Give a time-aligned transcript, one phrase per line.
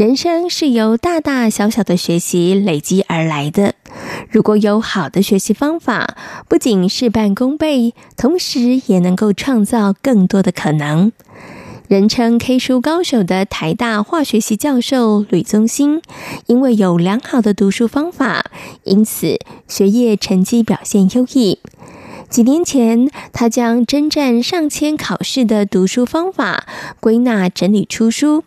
[0.00, 3.74] 人生是由大大小小的学习累积而来的。
[4.30, 6.16] 如果有好的学习方法，
[6.48, 11.12] 不仅事半功倍，同时也能够创造更多的可能。
[11.86, 16.00] 人称 K 书高手的台大化学系教授吕宗兴，
[16.46, 18.46] 因为有良好的读书方法，
[18.84, 21.58] 因此学业成绩表现优异。
[22.30, 26.64] 几年前，他将征战上千考试的读书方法
[27.00, 28.44] 归纳整理出书。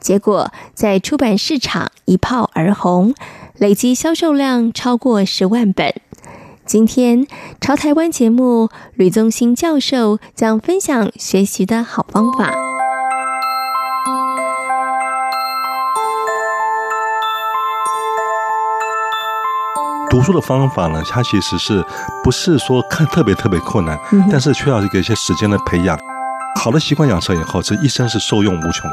[0.00, 3.14] 结果在出版市场一炮而红，
[3.58, 5.94] 累计销售量超过十万本。
[6.64, 7.26] 今天
[7.60, 12.52] 朝台湾节目，吕宗兴教授将分享学习的好方法。
[20.08, 21.84] 读书的方法呢，它其实是
[22.24, 25.96] 不是说看特别特别困难，嗯、但是需要一个一些时间的培养，
[26.60, 28.90] 好的习惯养成以后，这一生是受用无穷。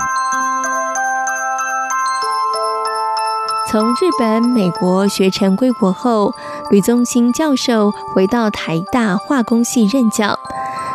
[3.70, 6.34] 从日本、美国学成归国后，
[6.72, 10.40] 吕宗兴教授回到台大化工系任教。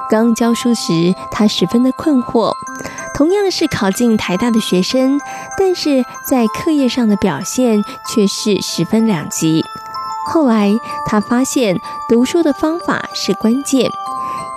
[0.09, 2.53] 刚教书时，他十分的困惑。
[3.15, 5.21] 同样是考进台大的学生，
[5.59, 9.63] 但是在课业上的表现却是十分两极。
[10.27, 10.73] 后来
[11.05, 11.79] 他发现
[12.09, 13.91] 读书的方法是关键，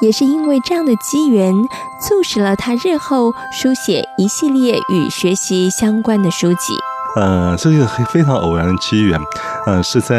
[0.02, 1.53] 也是因为这样的机缘，
[2.02, 6.73] 促使了他日后书写一系列与学习相关的书籍。
[7.16, 9.19] 呃，这是一个非常偶然的机缘，
[9.66, 10.16] 呃，是在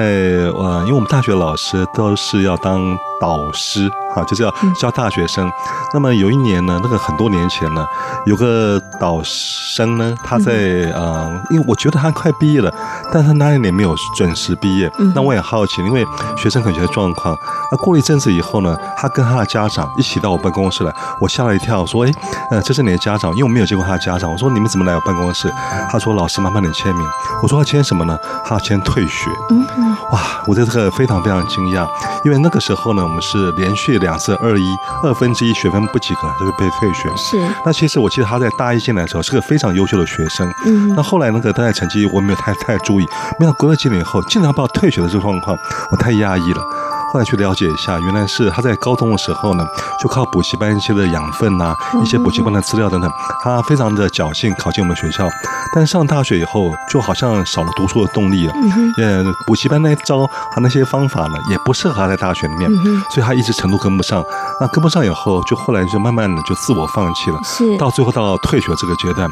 [0.55, 3.91] 呃，因为我们大学老师都是要当导师。
[4.17, 5.47] 啊，就是要教大学生。
[5.93, 7.87] 那么有一年呢，那个很多年前呢，
[8.25, 10.53] 有个导生呢，他在
[10.95, 12.73] 呃，因为我觉得他快毕业了，
[13.13, 14.91] 但是他那一年没有准时毕业。
[15.15, 16.05] 那我也好奇，因为
[16.37, 17.37] 学生可能的状况。
[17.73, 22.13] 那过了一阵子以后呢，他跟他的家长一起到我办公室来，我吓了一跳，说：“哎，
[22.53, 24.31] 呃，这是你的家长？”因为我没有见过他的家长。
[24.31, 25.53] 我说：“你们怎么来我办公室？”
[25.91, 27.07] 他说：“老师，麻烦你签名。”
[27.43, 29.31] 我说：“他签什么呢？”他要签退学。
[29.51, 29.97] 嗯嗯。
[30.13, 31.89] 哇，我在这个非常非常惊讶，
[32.25, 33.97] 因为那个时候呢，我们是连续。
[33.97, 37.09] 两次二一二分之一学分不及格就会被退学。
[37.17, 37.41] 是。
[37.65, 40.49] 那其实我记得他在大一进来的时候是个非常优秀的学生。
[40.65, 40.95] 嗯。
[40.95, 43.05] 那后来那个他的成绩我没有太太注意，
[43.41, 45.59] 没想到隔了几年以后竟然把我退学的这个状况，
[45.91, 46.63] 我太压抑了。
[47.13, 49.65] 后来去了解一下，原来是他在高中的时候呢，
[50.03, 53.11] 就靠补习班一些的养分呐、啊，一些补习班的资料等等，
[53.43, 55.29] 他非常的侥幸考进我们学校。
[55.75, 58.53] 但上大学以后，就好像少了读书的动力了。
[58.57, 62.71] 嗯呃，补习班那一招和那些方法呢，也不适合他在大学里面，
[63.11, 64.23] 所以他一直程度跟不上。
[64.61, 67.39] 那跟不上以后，就后来就慢慢的就自我放弃了。
[67.45, 67.77] 是。
[67.77, 69.31] 到最后到退学这个阶段，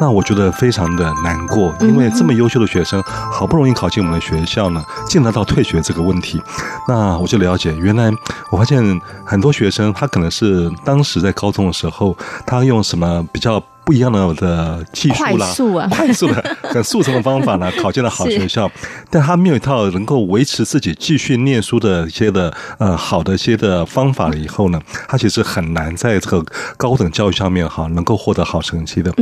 [0.00, 6.42] 那我觉得非常的难过，因为这么优秀的学生，好不容易考进我们的学校呢，竟然到退学这个问题。
[6.88, 8.10] 那我就了解，原来
[8.50, 12.16] 我发现很多学生，他可能是当时在高中的时候，
[12.46, 18.68] 他用什么比较不一样的的技术啦，快速啊，快速的 很速成的方法呢，考进了好学校，
[19.08, 26.44] 但他没有一套能够维持自己继续念书的一些的呃好的一些的方法了以后呢，他其实很难在这个
[26.76, 29.12] 高等教育上面哈能够获得好成绩的。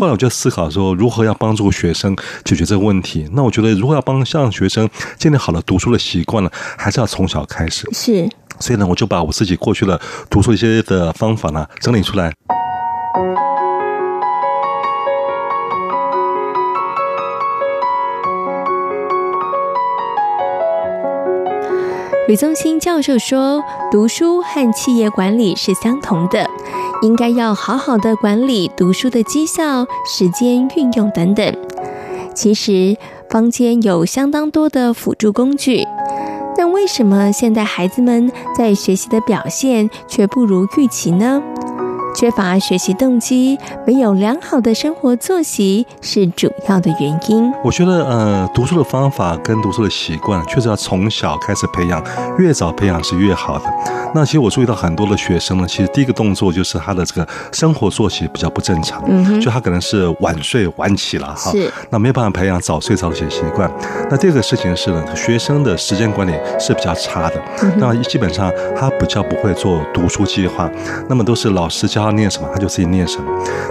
[0.00, 3.28] 后来我就思考说，如何要帮助学生解决这个问题？
[3.34, 7.86] 那我觉得，如果要帮向学生建立好的读书的习惯呢，还是要从小开始。
[7.92, 8.26] 是，
[8.58, 12.32] 所以呢，我就把我自己过去的读书一些的方法呢整理出来。
[22.26, 23.62] 吕宗兴教授说
[23.92, 26.48] ：“读书和企业管理是相同的，
[27.02, 31.54] 应该要好好的管理读书的绩效、时间运用等等。
[32.34, 32.96] 其实
[33.28, 35.86] 坊间有相当多的辅助工具，
[36.56, 41.42] 但为什么现在孩子们在学习的表现却不如预期呢？”
[42.14, 47.52] 缺乏学习动机，没有良好的生活作息是主要的原因。
[47.64, 52.02] 我觉得，呃，读书的方法跟读书的习惯，确实要从小开始培养，
[52.38, 53.64] 越早培养是越好的。
[54.14, 63.70] 那其实我注意到很多的学生呢，其实第一个动作就是他的这个生活作息比较不正常，嗯，就他可能是晚睡晚起了哈，是，那没有办法培养早睡早起的习惯。
[64.08, 67.42] 那第二个事情是呢，学生的时间管理是比较差的，
[67.78, 70.70] 那基本上他比较不会做读书计划，
[71.08, 73.24] 那么都是老师教他念什么，他就自己念什么。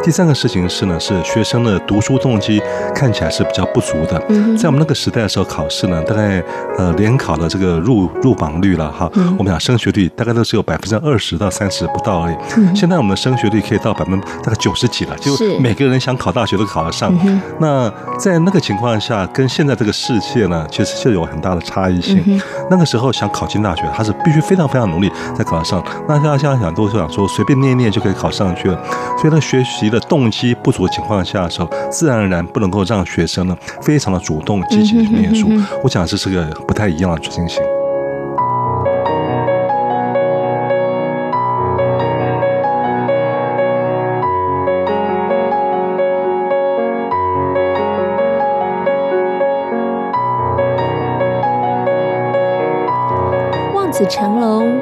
[0.03, 2.61] 第三个事情是呢，是学生的读书动机
[2.93, 6.43] 看起来是比较不足的，嗯在我们那个时代的时候考试呢，大概
[6.77, 12.35] 呃联考的这个入入榜率了哈，我们讲升学率大概都是有百分之二十到三十不到而已。
[12.75, 17.13] 现在我们的升学率可以到百分大概九十几了，就每个人想考大学都考得上。
[17.59, 22.41] 那在那个情况下，跟现在这个世界呢，其实就有很大的差异性。
[22.69, 25.83] 那个时候想考进大学，他是必须非常非常努力才考得上。
[26.07, 28.79] 那大家现在想都是想说随便念念就可以考上去了，
[29.19, 35.49] 所以呢，学习的动机不足的情况下的时候，自然而然不能够让学生呢非常的主动积极的去念书。
[35.83, 37.61] 我讲这是个不太一样的情形。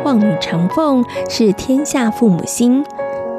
[0.04, 2.84] 望女成凤，是天下父母心。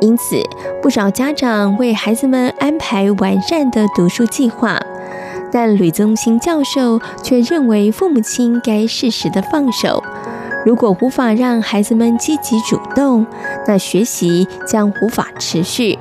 [0.00, 0.42] 因此，
[0.82, 4.80] 不少家长为孩子们安排完善的读书计划。
[5.52, 10.02] 但吕宗兴教授却认为，父母亲该适时的放手。
[10.64, 13.26] 如果无法让孩子们积极主动，
[13.66, 15.98] 那学习将无法持续。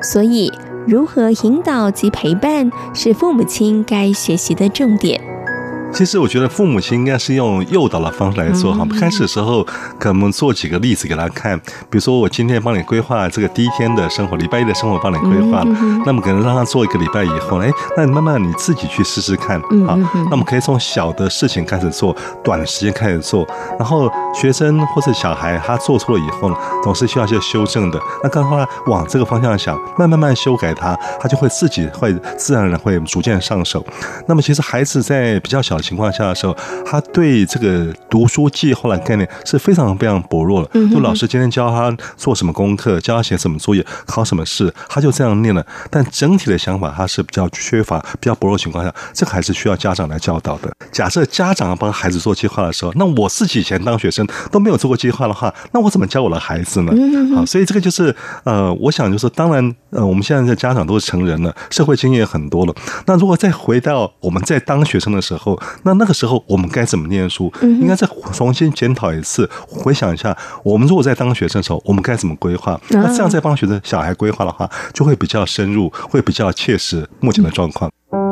[0.00, 0.52] 所以，
[0.86, 5.20] 如何引导及陪伴，是父母亲该学习的重点。
[5.96, 8.86] 其实我觉得父母亲应该是用诱导的方式来做哈。
[9.00, 9.66] 开始的时候，
[9.98, 15.66] 可能做几个例子给他看，比如说我今天帮你规划这个第一天的生活，礼拜一的生活帮你规划了。
[16.04, 19.58] 那么可能让他做一个礼拜以后，哎，那你慢慢你自己去试试看
[19.88, 19.96] 啊。
[20.30, 22.14] 那么可以从小的事情开始做，
[22.44, 23.48] 短时间开始做。
[23.78, 27.98] 然后学生或者小孩他做错了以后呢，总是需要一些修正的。
[28.22, 33.82] 那刚刚他往这个方向想，慢慢慢修改他，他就会自己会自然而然会逐渐上手。
[34.26, 35.80] 那么其实孩子在比较小。
[35.86, 40.68] 情况下的时候，他对这个读书计划的概念是非常非常薄弱的。
[40.90, 45.64] 就老师今天教他做什么功课，教他写什么作业，考什么试，他就这样念了。
[45.90, 50.72] 但整体的想法他是比较缺乏、比较薄弱的情况下，这个还是需要家长来教导的。
[50.90, 56.92] 假设家长要帮孩子做计划的时候，那我自己以前当学生都没有做过计划的话，那我怎么教我的孩子呢？
[57.34, 62.74] 好，所以这个就是呃，我想就是当然呃，我们现在的家长都是成人了，社会经验也很多了。
[63.06, 67.52] 那如果再回到我们在当学生的时候， 那那个时候我们该怎么念书？
[67.62, 72.80] 应该再重新检讨一次，回想一下，我们如果在当学生的时候，我们该怎么规划？
[72.90, 77.90] 那这样再帮学生小孩规划的话，就会比较深入，会比较切实目前的状况。
[78.10, 78.25] 社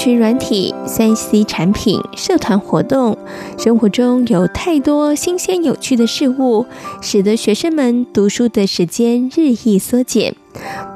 [0.00, 3.18] 群软体、三 C 产品、社团活动，
[3.58, 6.64] 生活中有太多新鲜有趣的事物，
[7.02, 10.34] 使得学生们读书的时间日益缩减。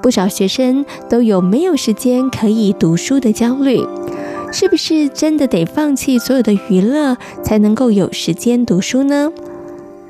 [0.03, 3.87] 不少学生都有没有时间可以读书的焦虑。
[4.51, 9.31] 是不是真的得放弃所有的娱乐，才能够有时间读书呢？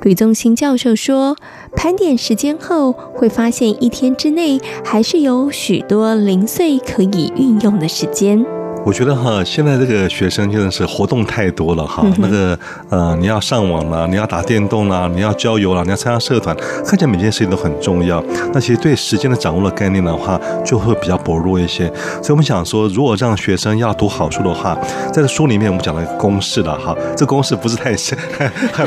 [0.02, 1.36] 吕宗兴教授说，
[1.74, 8.46] 盘点时间后，会发现一天之内还是有许多零碎可以运用的时间。
[8.84, 12.04] 我觉得哈，现在这个学生真的是活动太多了哈。
[12.18, 12.56] 那个
[12.90, 16.54] 呃，你要上网了，你要打电动了，你要郊游了，你要参加社团，
[16.84, 18.22] 看起来每件事情都很重要。
[18.52, 21.86] 那其实对时间的掌握的概念的话，就会比较薄弱一些。
[22.22, 24.78] 所以我们想说，如果让学生要读好书的话，
[25.10, 26.94] 在这书里面我们讲了一个公式了哈。
[27.16, 28.18] 这公式不是太深，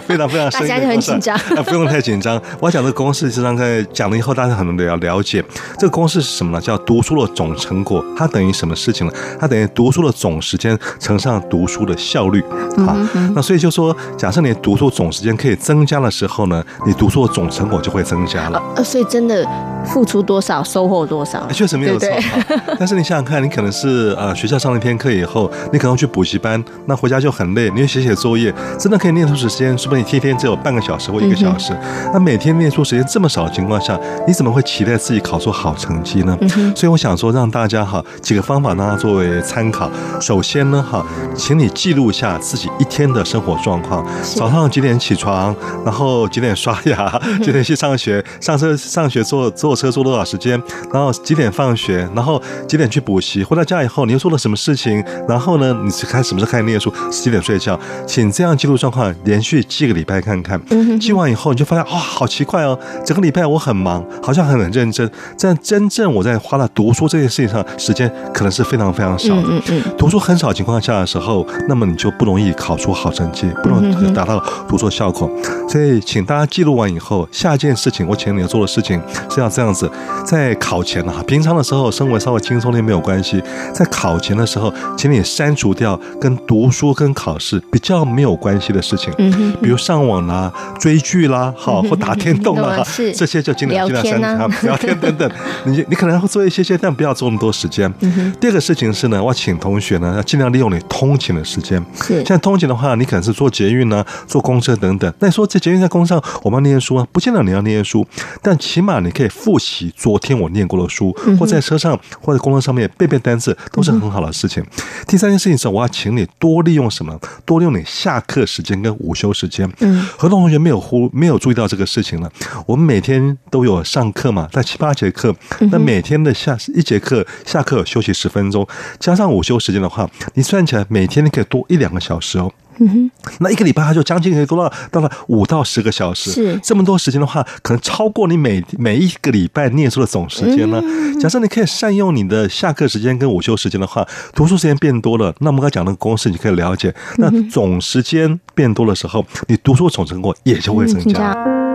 [0.05, 2.39] 非常非常深，大家就很紧张，不用太紧张。
[2.59, 5.43] 我要讲这个公式，实际上在讲了以后，大家很能了了解。
[5.79, 6.61] 这个公式是什么呢？
[6.61, 9.13] 叫读书的总成果，它等于什么事情呢？
[9.39, 9.86] 它等于读。
[9.87, 12.41] 读书的总时间乘上读书的效率，
[12.85, 12.93] 啊，
[13.33, 18.61] 那所以就说，假设你读书总时间可以增加的时候呢，你读书的总成果就会增加了。
[18.75, 19.47] 呃，所以真的
[19.87, 22.07] 付出多少，收获多少，确实没有错。
[22.77, 31.75] 但是你想想看，你可能是呃学校上了一天课以后，你可能去补习班，那回家就很累，你要写写作业，真的可以念书时间，说不定你天天只有半个小时或一个小时。
[32.13, 36.37] 那每天念书时间这么少的情况下，你怎么会期待自己考出好成绩呢？
[36.75, 39.89] 所以我想说，让大家哈几个方法让他作为参考。
[40.19, 44.05] 首先呢，哈，请你记录一下自己一天的生活状况。
[44.35, 60.59] 早上几点起床，然后几点刷牙，几点去上学，上车上学坐坐车坐多少时间，然后几点放学，然后几点去补习，回到家以后你又做了什么事情，然后呢，你是开什么时候开始念书，几点睡觉，请这样记录状况，连续记个礼拜看看。
[60.99, 69.43] 记完以后你就发现，哇、哦，好奇怪哦，整个礼拜我很忙，好像很很认真，但真正我在花了读书这件事情上时间，可能是非常非常少的。
[69.49, 75.29] 嗯嗯，读书很少情况下的时候，那么你就不容易考出好成绩，不容易达到读书效果。
[75.69, 79.89] 所以，请大家记录完以后，下一件事情，我请你要做的事情是要这样子，
[80.23, 83.41] 在考前啊，平常的时候生活稍微轻松点没有关系，
[83.73, 92.85] 在考前的时候，请你删除掉跟读书跟考试比较没有关系的事情，嗯，比如上网啦、追剧啦，好或打电动啦，
[93.15, 95.27] 这些就尽量尽量删除，聊 天等等，
[95.65, 97.91] 你你可能会做一些些，但不要做那么多时间。
[98.39, 102.23] 第二个事情是呢，我请同学呢要尽量利用你通勤的时间，是。
[102.25, 108.05] 像通勤的话，你可能是坐捷运呢、坐公车等等，那你说这捷运在公车上我们要念书啊，不见得你要念书，
[108.43, 114.61] 但起码你可以复习昨天我念过的书，或在车上或者工作上面背背单词，都是很好的事情。
[115.07, 117.17] 第三件事情是，我要请你多利用什么？
[117.45, 119.65] 多利用你下课时间跟午休时间。
[119.79, 122.29] 嗯，很多同学没有忽没有注意到这个事情了。
[122.65, 125.33] 我们每天都有上课嘛，在七八节课，
[125.71, 128.67] 那每天的下一节课下课休息十分钟，
[128.99, 132.51] 加上午休时间的话，你算起来每天你可以多一两个小时哦。
[132.79, 136.59] 嗯哼，那一个礼拜他就将近可以做到到了五到十个小时，是。
[136.63, 140.81] 这么多时间的话，可能超过你每每一个礼拜念书的总时间呢。
[141.19, 144.05] 假设你可以善用你的下课时间跟午休时间的话，
[144.35, 151.66] 读书时间变多了，那我们刚才讲的公式你可以了解，那总时间变多的时候，你读书总成果也就会增加。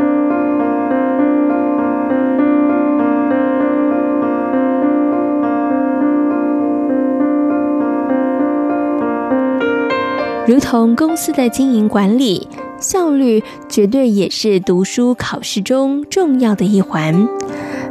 [10.53, 12.47] 如同公司的经营管理，
[12.79, 17.27] 效率绝对也是读书考试中重要的一环。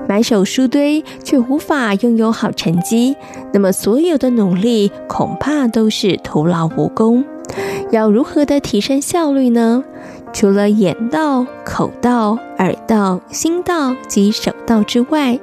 [0.07, 3.15] 满手书堆却无法拥有好成绩，
[3.51, 7.25] 那么所有的努力恐怕都是徒劳无功。
[7.89, 9.83] 要如何的提升效率呢？
[10.31, 15.39] 除了眼到、口到、耳到、心到及手到之外，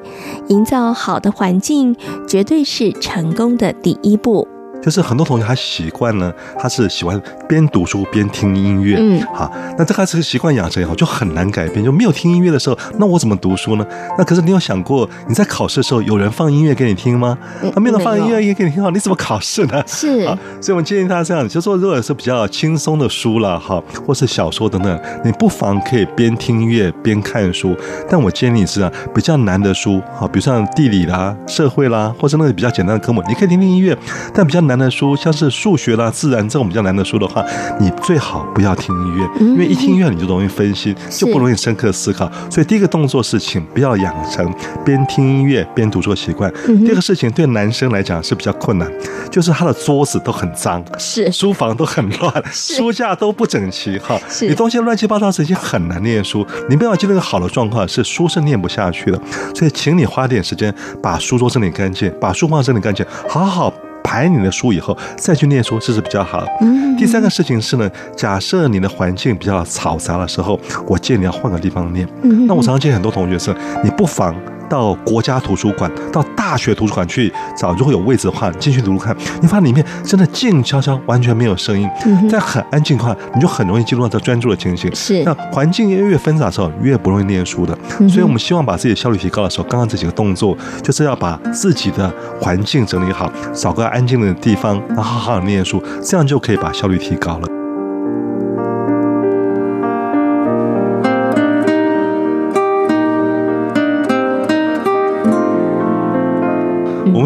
[0.46, 1.96] 营造好的环境
[2.28, 4.46] 绝对是成功的第一步。
[4.82, 11.84] 就是很多同学他习惯呢，他是喜欢边读书边听音乐，嗯，好，那这个是习惯养成以后就很难改变。
[11.84, 13.86] 就没有听音乐的时候，那我怎么读书呢？
[14.16, 17.36] 那可是你有想过，你在考试的时候有人放音乐给你听吗？
[17.74, 19.82] 他没有放音乐也给你听好，你怎么考试呢？
[19.86, 20.24] 是，
[20.60, 27.76] 所以我们建议他这样，就说如果是比较轻松的书了哈，或是小说等等，你不妨可以边听音乐边看书。
[28.08, 33.96] 但我建议你是啊，比较难的书，好，比如像地理啦、社会啦，或者那个比较简单的科目，你可以听听音乐，
[34.34, 37.44] 但比较难的书，像是数学啦、自然这种比较难的书的话，
[37.80, 42.30] 你最好不要听音乐，因为一听音乐你就容易分心，就不容易深刻思考。
[42.48, 46.52] 所以第一个动作是，请不要养成边听音乐边读书的习惯。
[46.84, 48.88] 第二个事情对男生来讲是比较困难，
[49.30, 56.46] 就是他的桌子都很脏，是书房都很乱，书架都不整齐，哈，你东西乱七八糟，已经很难念书。
[56.68, 59.20] 你不要进入一个好的状况，是书是念不下去的。
[59.54, 63.72] 所以，请你花点时间把书桌整理干净，把书房整理干净，好好。
[64.08, 66.48] 排你的书以后再去念书，这是比较好的。
[66.96, 72.08] 第三个事情是呢，假设你的环境比较嘈杂的时候，我建议你要换个地方念。
[72.22, 74.34] 嗯那我常常见很多同学是，你不妨。
[74.68, 79.16] 到国家图书馆、到大学图书馆去找，如果有位置的话，进去读读看。
[79.40, 81.88] 你发现里面真的静悄悄，完全没有声音，
[82.28, 84.94] 在很安静的话，你就很容易进入到这专注的情形。
[84.94, 87.76] 是，那环境越越纷杂的时候，越不容易念书的。
[88.08, 97.57] 所以我们希望把自己的效率提高的时候，刚刚这几个动作，就是要把自己的环境整理好，找个安静的地方，然后好好念书，这样就可以把效率提高了。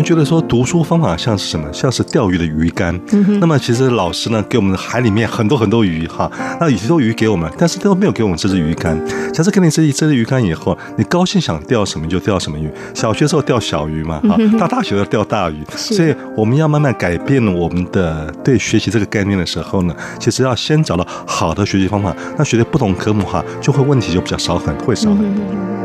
[0.02, 1.72] 们觉得说读书方法像是什么？
[1.72, 2.98] 像是钓鱼的鱼竿。
[3.40, 6.28] 那么其实老师呢，给我们海里面很多很多鱼哈，
[6.60, 9.00] 那许多鱼给我们，但是都没有给我们这支鱼竿。
[9.32, 12.68] 假设给你这这支鱼竿以后，你高兴想钓什么就钓什么鱼。
[12.92, 15.62] 小学时候钓小鱼嘛，哈，到大学要钓大鱼。
[15.76, 22.12] 所以我们要慢慢改变我们的对学习这个概念的时候呢，其实要先找到好的学习方法。
[22.36, 25.81] 那学的不同科目哈，就会问题就比较少很，会少很多。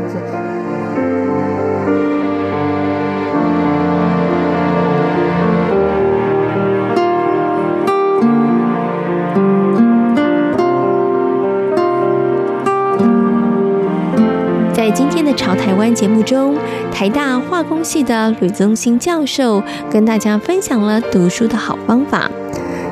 [14.98, 16.56] 今天的潮台湾节目中，
[16.90, 22.28] 台大化工系的吕宗兴教授跟大家分享了读书的好方法。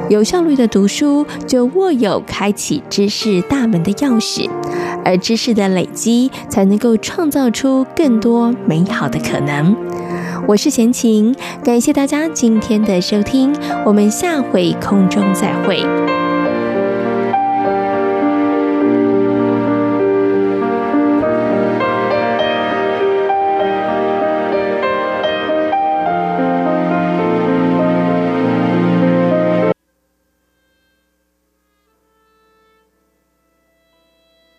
[0.08, 4.48] 有效率的读书，就握有开启知识大门的钥匙，
[5.04, 9.74] 而知识的累积，才能够创造出更多美好的可能。
[10.46, 11.34] 我是闲情，
[11.64, 13.52] 感谢大家今天的收听，
[13.84, 15.84] 我们下回空中再会。